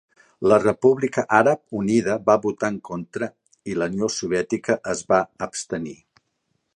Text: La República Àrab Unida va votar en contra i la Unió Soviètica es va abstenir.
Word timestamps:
La 0.51 0.57
República 0.61 1.23
Àrab 1.39 1.75
Unida 1.79 2.15
va 2.29 2.37
votar 2.47 2.71
en 2.75 2.79
contra 2.89 3.29
i 3.73 3.77
la 3.81 3.89
Unió 3.93 4.09
Soviètica 4.17 4.79
es 4.95 5.05
va 5.13 5.21
abstenir. 5.49 5.95